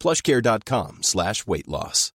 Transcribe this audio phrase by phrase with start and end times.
[0.00, 2.12] plushcare.com slash weight loss.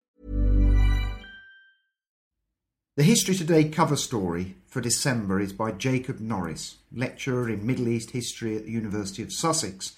[2.97, 8.11] The History Today cover story for December is by Jacob Norris, lecturer in Middle East
[8.11, 9.97] history at the University of Sussex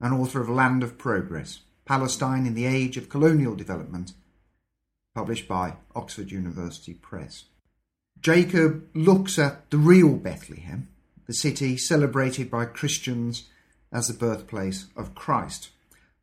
[0.00, 4.12] and author of Land of Progress, Palestine in the Age of Colonial Development,
[5.14, 7.44] published by Oxford University Press.
[8.20, 10.88] Jacob looks at the real Bethlehem,
[11.26, 13.48] the city celebrated by Christians
[13.92, 15.70] as the birthplace of Christ.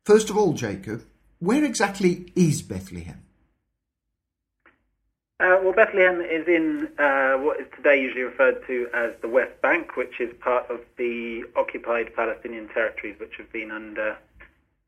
[0.08, 1.04] First of all, Jacob,
[1.38, 3.24] where exactly is Bethlehem?
[5.38, 9.60] Uh, well, Bethlehem is in uh, what is today usually referred to as the West
[9.60, 14.16] Bank, which is part of the occupied Palestinian territories, which have been under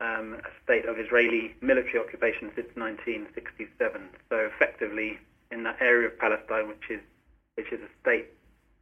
[0.00, 4.00] um, a state of Israeli military occupation since 1967.
[4.30, 5.18] So, effectively,
[5.50, 7.00] in that area of Palestine, which is
[7.56, 8.28] which is a state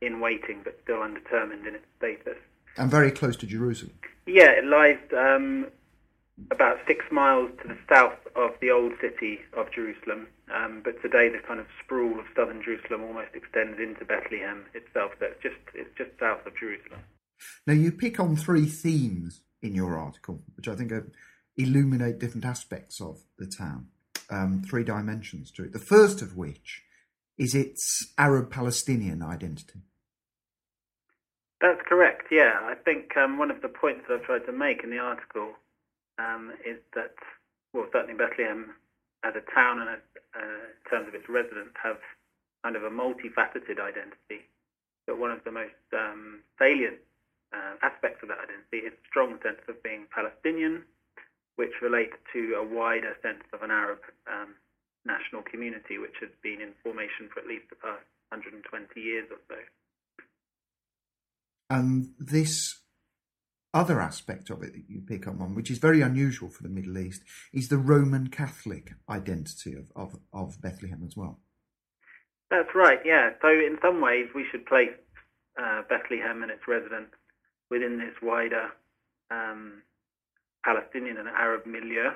[0.00, 2.38] in waiting but still undetermined in its status.
[2.76, 3.98] And very close to Jerusalem.
[4.24, 5.66] Yeah, it lies um,
[6.50, 10.28] about six miles to the south of the old city of Jerusalem.
[10.54, 15.12] Um, but today, the kind of sprawl of southern Jerusalem almost extends into Bethlehem itself.
[15.20, 17.00] It's just it's just south of Jerusalem.
[17.66, 21.10] Now, you pick on three themes in your article, which I think are,
[21.56, 23.88] illuminate different aspects of the town.
[24.30, 25.72] Um, three dimensions to it.
[25.72, 26.82] The first of which
[27.38, 29.80] is its Arab-Palestinian identity.
[31.60, 32.24] That's correct.
[32.30, 34.98] Yeah, I think um, one of the points that I've tried to make in the
[34.98, 35.54] article
[36.18, 37.14] um, is that,
[37.72, 38.74] well, certainly Bethlehem
[39.24, 41.98] as a town and uh, in terms of its residents have
[42.62, 44.46] kind of a multifaceted identity.
[45.06, 47.00] But one of the most um, salient
[47.52, 50.84] uh, aspects of that identity is a strong sense of being Palestinian,
[51.56, 54.54] which relates to a wider sense of an Arab um,
[55.06, 59.40] national community, which has been in formation for at least the past 120 years or
[59.48, 59.58] so.
[61.70, 62.78] And this
[63.78, 66.68] other aspect of it that you pick up on, which is very unusual for the
[66.68, 67.22] Middle East,
[67.52, 71.38] is the Roman Catholic identity of, of, of Bethlehem as well.
[72.50, 73.30] That's right, yeah.
[73.42, 74.96] So, in some ways, we should place
[75.62, 77.14] uh, Bethlehem and its residents
[77.70, 78.68] within this wider
[79.30, 79.82] um,
[80.64, 82.10] Palestinian and Arab milieu.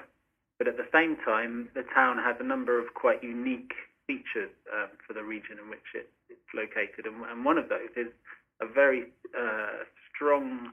[0.58, 3.72] But at the same time, the town has a number of quite unique
[4.06, 7.06] features um, for the region in which it, it's located.
[7.06, 8.12] And, and, one of those is
[8.60, 9.84] a very uh,
[10.14, 10.72] strong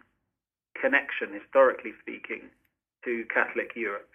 [0.81, 2.49] connection, historically speaking,
[3.05, 4.09] to Catholic Europe.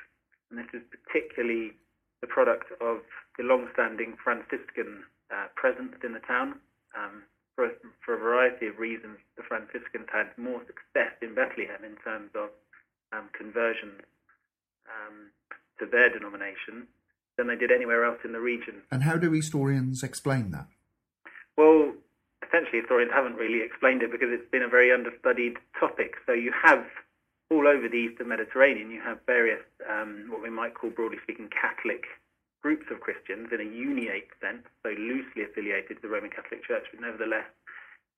[0.50, 1.72] And this is particularly
[2.20, 2.98] the product of
[3.38, 6.60] the long-standing Franciscan uh, presence in the town.
[6.96, 7.22] Um,
[7.54, 7.70] for, a,
[8.04, 12.50] for a variety of reasons, the Franciscans had more success in Bethlehem in terms of
[13.12, 14.02] um, conversions
[14.86, 15.30] um,
[15.78, 16.86] to their denomination
[17.36, 18.82] than they did anywhere else in the region.
[18.90, 20.66] And how do historians explain that?
[21.56, 21.92] Well,
[22.54, 26.14] essentially historians haven't really explained it because it's been a very understudied topic.
[26.26, 26.84] So you have
[27.50, 31.50] all over the eastern Mediterranean, you have various um, what we might call, broadly speaking,
[31.50, 32.04] Catholic
[32.62, 36.84] groups of Christians in a uniate sense, so loosely affiliated to the Roman Catholic Church,
[36.90, 37.44] but nevertheless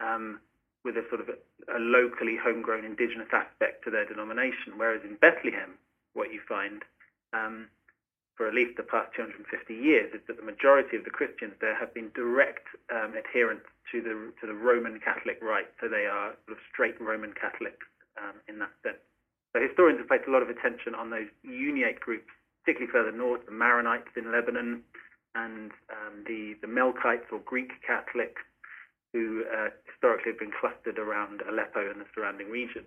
[0.01, 0.39] um,
[0.85, 1.37] with a sort of a,
[1.77, 4.77] a locally homegrown indigenous aspect to their denomination.
[4.77, 5.75] Whereas in Bethlehem,
[6.13, 6.85] what you find
[7.33, 7.67] um,
[8.37, 11.75] for at least the past 250 years is that the majority of the Christians there
[11.75, 16.35] have been direct um, adherents to the to the Roman Catholic rite, so they are
[16.47, 17.87] sort of straight Roman Catholics
[18.19, 19.03] um, in that sense.
[19.53, 22.29] So historians have placed a lot of attention on those uniate groups,
[22.65, 24.83] particularly further north, the Maronites in Lebanon,
[25.35, 28.43] and um, the the Melkites or Greek Catholics,
[29.13, 32.85] who uh, historically have been clustered around Aleppo and the surrounding region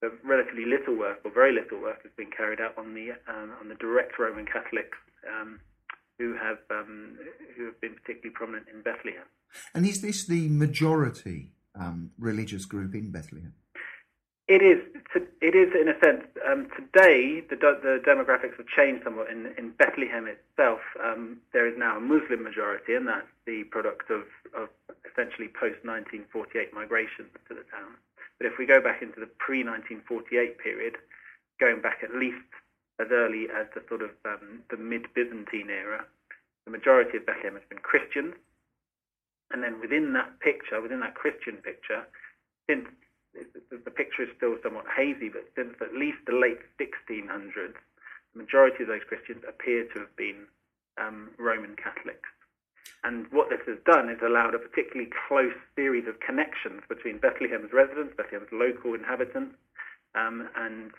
[0.00, 3.52] but relatively little work, or very little work, has been carried out on the um,
[3.60, 4.96] on the direct Roman Catholics
[5.28, 5.60] um,
[6.18, 7.18] who have um,
[7.56, 9.28] who have been particularly prominent in Bethlehem.
[9.74, 13.54] And is this the majority um, religious group in Bethlehem?
[14.50, 14.82] It is.
[15.40, 16.26] It is in a sense.
[16.42, 19.30] Um, today, the, the, demographics have changed somewhat.
[19.30, 24.10] In, in Bethlehem itself, um, there is now a Muslim majority, and that's the product
[24.10, 24.68] of, of
[25.06, 27.94] essentially post 1948 migration to the town.
[28.38, 30.96] But if we go back into the pre 1948 period,
[31.60, 32.50] going back at least
[32.98, 36.04] as early as the sort of um, the mid Byzantine era,
[36.66, 38.34] the majority of Bethlehem has been Christians.
[39.50, 42.06] And then within that picture, within that Christian picture,
[42.68, 42.86] since
[43.70, 47.74] the picture is still somewhat hazy, but since at least the late 1600s,
[48.34, 50.46] the majority of those Christians appear to have been
[50.98, 52.28] um, Roman Catholics.
[53.02, 57.72] And what this has done is allowed a particularly close series of connections between Bethlehem's
[57.72, 59.56] residents, Bethlehem's local inhabitants,
[60.14, 60.90] um, and,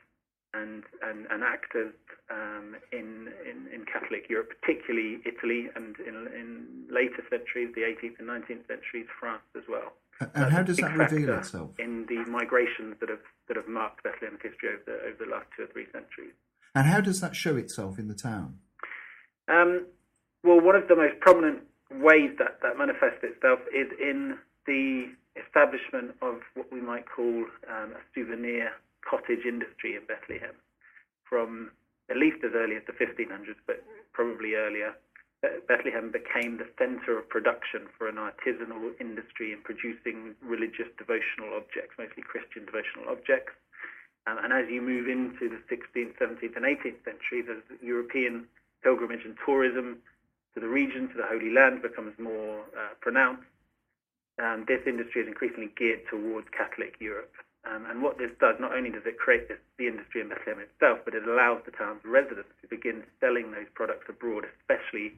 [0.54, 1.94] and, and, and actors
[2.30, 8.20] um, in, in, in, Catholic Europe, particularly Italy, and in, in later centuries, the 18th
[8.20, 9.94] and 19th centuries, France as well.
[10.36, 11.72] And how does that reveal itself?
[11.80, 15.48] In the migrations that have that have marked Bethlehem's history over the, over the last
[15.58, 16.34] two or three centuries.
[16.76, 18.60] And how does that show itself in the town?
[19.50, 19.88] Um,
[20.44, 26.16] well, one of the most prominent ways that, that manifests itself is in the establishment
[26.22, 28.72] of what we might call um, a souvenir
[29.08, 30.56] cottage industry in Bethlehem
[31.28, 31.72] from
[32.10, 34.94] at least as early as the 1500s, but probably earlier.
[35.68, 41.96] Bethlehem became the center of production for an artisanal industry in producing religious devotional objects,
[41.98, 43.54] mostly Christian devotional objects.
[44.28, 48.46] Um, and as you move into the 16th, 17th, and 18th centuries, as European
[48.84, 49.98] pilgrimage and tourism
[50.54, 53.48] to the region, to the Holy Land, becomes more uh, pronounced,
[54.38, 57.34] um, this industry is increasingly geared towards Catholic Europe.
[57.62, 60.60] Um, and what this does, not only does it create this, the industry in Bethlehem
[60.60, 65.14] itself, but it allows the town's residents to begin selling those products abroad, especially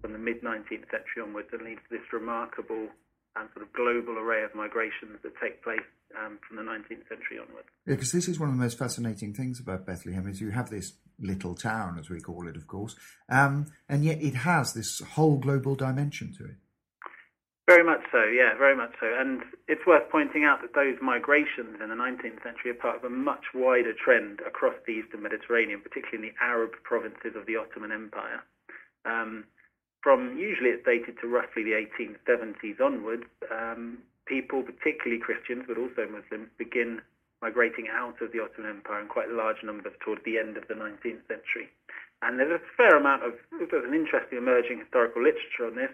[0.00, 2.88] from the mid 19th century onwards, and leads to this remarkable
[3.36, 5.86] and sort of global array of migrations that take place
[6.18, 7.68] um, from the 19th century onwards.
[7.86, 10.70] Yeah, because this is one of the most fascinating things about Bethlehem is you have
[10.70, 12.96] this little town, as we call it, of course,
[13.28, 16.56] um, and yet it has this whole global dimension to it.
[17.66, 19.08] Very much so, yeah, very much so.
[19.08, 23.04] And it's worth pointing out that those migrations in the 19th century are part of
[23.04, 27.56] a much wider trend across the eastern Mediterranean, particularly in the Arab provinces of the
[27.56, 28.44] Ottoman Empire.
[29.06, 29.44] Um,
[30.02, 33.96] from usually it's dated to roughly the 1870s onwards, um,
[34.26, 37.00] people, particularly Christians, but also Muslims, begin
[37.40, 40.74] migrating out of the Ottoman Empire in quite large numbers towards the end of the
[40.76, 41.72] 19th century.
[42.20, 45.92] And there's a fair amount of, there's an interesting emerging historical literature on this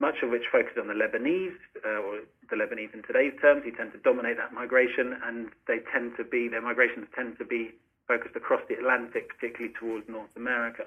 [0.00, 2.20] much of which focused on the Lebanese, uh, or
[2.50, 6.24] the Lebanese in today's terms, who tend to dominate that migration, and they tend to
[6.24, 7.72] be, their migrations tend to be
[8.06, 10.84] focused across the Atlantic, particularly towards North America.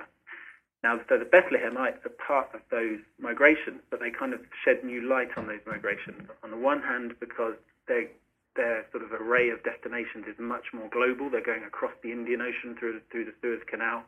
[0.83, 5.01] Now, so the Bethlehemites are part of those migrations, but they kind of shed new
[5.01, 6.29] light on those migrations.
[6.43, 7.55] On the one hand, because
[7.87, 8.07] their
[8.55, 11.29] their sort of array of destinations is much more global.
[11.29, 14.03] They're going across the Indian Ocean through through the Suez Canal,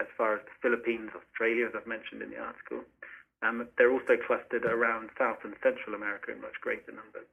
[0.00, 2.80] as far as the Philippines, Australia, as I've mentioned in the article.
[3.42, 7.28] Um, they're also clustered around South and Central America in much greater numbers.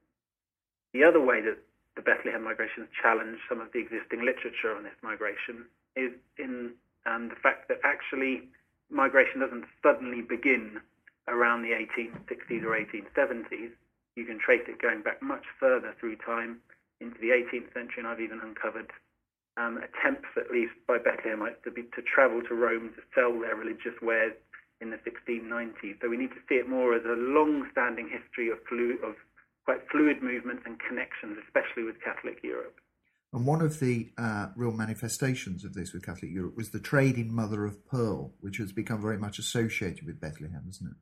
[0.94, 1.57] The other way that
[1.95, 5.65] the Bethlehem migrations challenge some of the existing literature on this migration
[5.95, 6.71] is in
[7.06, 8.44] um, the fact that actually
[8.89, 10.81] migration doesn't suddenly begin
[11.27, 13.71] around the 1860s or 1870s.
[14.15, 16.59] You can trace it going back much further through time
[17.00, 18.92] into the 18th century, and I've even uncovered
[19.57, 23.56] um, attempts, at least by Bethlehemites, to, be, to travel to Rome to sell their
[23.56, 24.33] religious wares
[24.81, 26.01] in the 1690s.
[26.01, 29.16] So we need to see it more as a long-standing history of, flu- of
[29.66, 32.80] quite fluid movements and connections, especially with Catholic Europe.
[33.33, 37.16] And one of the uh, real manifestations of this with Catholic Europe was the trade
[37.16, 40.97] in mother of pearl, which has become very much associated with Bethlehem, isn't it?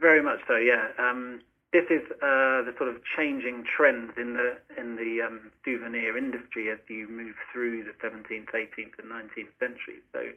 [0.00, 0.88] Very much so, yeah.
[0.98, 1.40] Um,
[1.72, 6.70] this is uh, the sort of changing trends in the in the um, souvenir industry
[6.70, 10.00] as you move through the 17th, 18th, and 19th centuries.
[10.14, 10.32] So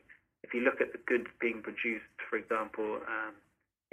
[0.52, 3.32] if you look at the goods being produced, for example, um,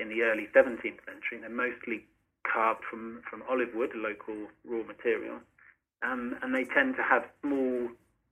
[0.03, 2.03] in the early 17th century, they're mostly
[2.43, 5.39] carved from, from olive wood, a local raw material,
[6.03, 7.87] um, and they tend to have small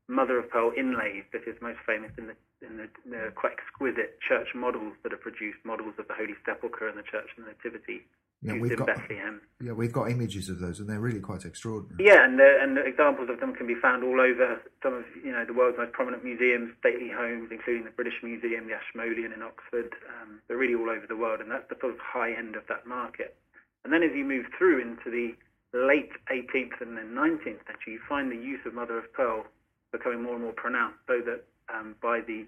[0.09, 1.23] mother of pearl inlays.
[1.31, 2.35] This is most famous in the,
[2.67, 6.89] in the, the quite exquisite church models that are produced, models of the Holy Sepulchre
[6.91, 8.03] and the Church of the Nativity
[8.47, 9.41] yeah, we've got, Bethlehem.
[9.61, 11.99] Yeah, we've got images of those, and they're really quite extraordinary.
[11.99, 15.33] Yeah, and the, and examples of them can be found all over some of you
[15.33, 19.43] know the world's most prominent museums, stately homes, including the British Museum, the Ashmolean in
[19.43, 19.95] Oxford.
[20.07, 22.63] Um, they're really all over the world, and that's the sort of high end of
[22.69, 23.37] that market.
[23.85, 25.35] And then as you move through into the
[25.75, 29.45] late 18th and then 19th century, you find the use of mother of pearl
[29.93, 32.47] becoming more and more pronounced, so that um, by the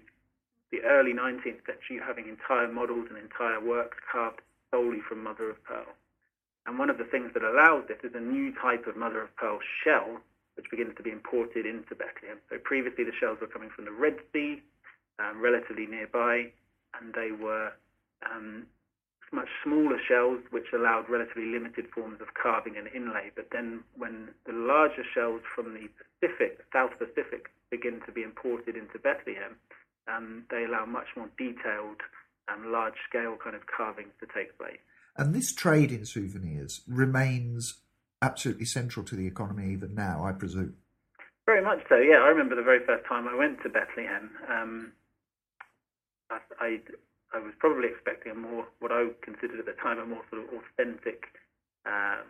[0.71, 4.39] the early 19th century, you're having entire models and entire works carved
[4.71, 5.87] solely from mother of pearl.
[6.65, 9.35] And one of the things that allows this is a new type of mother of
[9.35, 10.21] pearl shell
[10.59, 12.35] which begins to be imported into Bethlehem.
[12.51, 14.61] So previously the shells were coming from the Red Sea,
[15.17, 16.51] um, relatively nearby,
[16.99, 17.71] and they were
[18.27, 18.67] um,
[19.31, 23.31] much smaller shells, which allowed relatively limited forms of carving and inlay.
[23.33, 25.87] But then, when the larger shells from the
[26.19, 29.55] Pacific, South Pacific, begin to be imported into Bethlehem,
[30.11, 32.03] um, they allow much more detailed,
[32.51, 34.79] um, large-scale kind of carvings to take place.
[35.17, 37.81] And this trade in souvenirs remains
[38.21, 40.75] absolutely central to the economy even now, I presume.
[41.45, 41.97] Very much so.
[41.97, 44.29] Yeah, I remember the very first time I went to Bethlehem.
[44.47, 44.91] Um,
[46.29, 46.79] I, I,
[47.33, 50.43] I was probably expecting a more what I considered at the time a more sort
[50.43, 51.25] of authentic
[51.85, 52.27] um,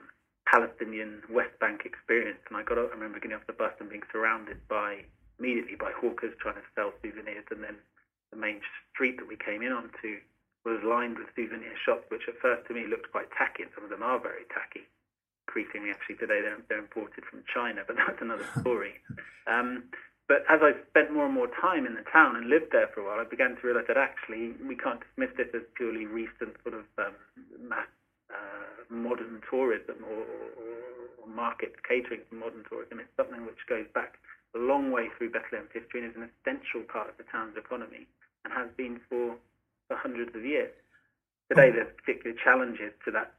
[0.48, 2.40] Palestinian West Bank experience.
[2.48, 5.04] And I got, I remember getting off the bus and being surrounded by
[5.38, 7.76] immediately by hawkers trying to sell souvenirs, and then
[8.32, 8.62] the main
[9.00, 10.20] street that we came in onto
[10.68, 13.88] was lined with souvenir shops, which at first to me looked quite tacky, and some
[13.88, 14.84] of them are very tacky
[15.50, 19.02] increasingly actually today they're, they're imported from China, but that's another story.
[19.50, 19.90] Um,
[20.30, 23.02] but as I spent more and more time in the town and lived there for
[23.02, 26.54] a while, I began to realize that actually we can't dismiss this as purely recent
[26.62, 27.18] sort of um,
[27.58, 27.90] mass,
[28.30, 33.02] uh, modern tourism or, or, or market catering to modern tourism.
[33.02, 34.22] It's something which goes back
[34.54, 38.06] a long way through Bethlehem's history and is an essential part of the town's economy
[38.44, 39.36] and has been for,
[39.88, 40.72] for hundreds of years.
[41.50, 43.34] Today, there's particular challenges to that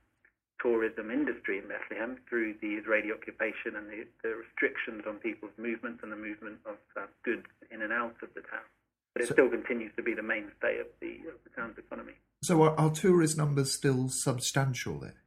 [0.60, 6.00] tourism industry in Bethlehem through the Israeli occupation and the, the restrictions on people's movements
[6.02, 8.66] and the movement of uh, goods in and out of the town.
[9.14, 12.12] But it so, still continues to be the mainstay of the, of the town's economy.
[12.42, 15.22] So are, are, tourist numbers still substantial there?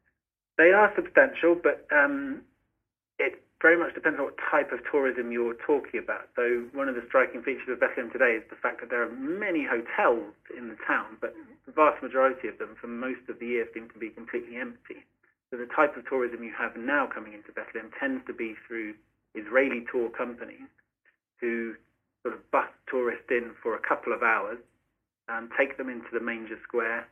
[0.57, 2.41] They are substantial, but um,
[3.19, 6.27] it very much depends on what type of tourism you're talking about.
[6.35, 9.15] So one of the striking features of Bethlehem today is the fact that there are
[9.15, 11.33] many hotels in the town, but
[11.65, 15.07] the vast majority of them, for most of the year, seem to be completely empty.
[15.49, 18.99] So the type of tourism you have now coming into Bethlehem tends to be through
[19.33, 20.67] Israeli tour companies
[21.39, 21.79] who
[22.21, 24.59] sort of bus tourists in for a couple of hours,
[25.29, 27.07] and take them into the manger square,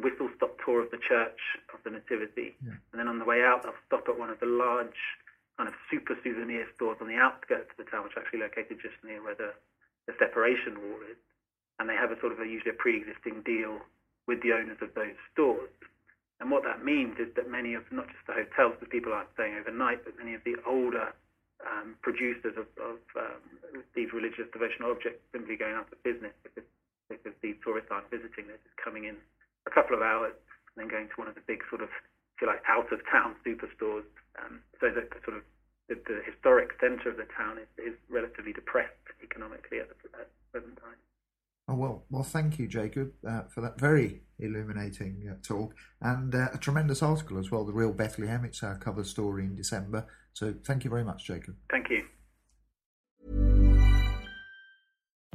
[0.00, 1.36] whistle stop tour of the church
[1.74, 2.72] of the Nativity, yeah.
[2.92, 4.96] and then on the way out they'll stop at one of the large
[5.90, 9.22] super souvenir stores on the outskirts of the town, which are actually located just near
[9.22, 9.52] where the,
[10.06, 11.18] the separation wall is.
[11.78, 13.82] And they have a sort of a usually a pre-existing deal
[14.26, 15.72] with the owners of those stores.
[16.40, 19.30] And what that means is that many of, not just the hotels, the people aren't
[19.34, 21.14] staying overnight, but many of the older
[21.62, 26.66] um, producers of, of um, these religious devotional objects simply going out of business because,
[27.08, 28.50] because these tourists aren't visiting.
[28.50, 29.16] They're just coming in
[29.66, 30.34] a couple of hours
[30.74, 31.88] and then going to one of the big sort of,
[32.34, 34.06] if you like, out-of-town superstores.
[34.42, 35.44] Um, so that sort of
[35.88, 40.30] the, the historic centre of the town is, is relatively depressed economically at the, at
[40.52, 40.96] present time.
[41.66, 46.48] Oh, well, well, thank you, Jacob, uh, for that very illuminating uh, talk and uh,
[46.52, 47.64] a tremendous article as well.
[47.64, 50.06] The Real Bethlehem, it's our cover story in December.
[50.34, 51.56] So thank you very much, Jacob.
[51.70, 52.04] Thank you.